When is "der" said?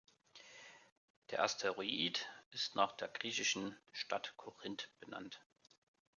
1.29-1.43, 2.97-3.07